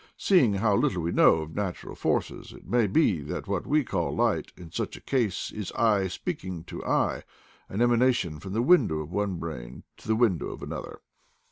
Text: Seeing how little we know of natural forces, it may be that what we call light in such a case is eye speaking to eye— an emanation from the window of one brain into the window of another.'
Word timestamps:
Seeing 0.17 0.53
how 0.55 0.75
little 0.75 1.03
we 1.03 1.11
know 1.11 1.41
of 1.41 1.53
natural 1.53 1.93
forces, 1.93 2.53
it 2.53 2.67
may 2.67 2.87
be 2.87 3.21
that 3.21 3.45
what 3.47 3.67
we 3.67 3.83
call 3.83 4.15
light 4.15 4.51
in 4.57 4.71
such 4.71 4.97
a 4.97 4.99
case 4.99 5.51
is 5.51 5.71
eye 5.73 6.07
speaking 6.07 6.63
to 6.63 6.83
eye— 6.83 7.21
an 7.69 7.83
emanation 7.83 8.39
from 8.39 8.53
the 8.53 8.63
window 8.63 8.97
of 8.97 9.11
one 9.11 9.35
brain 9.35 9.83
into 9.95 10.07
the 10.07 10.15
window 10.15 10.47
of 10.47 10.63
another.' 10.63 11.01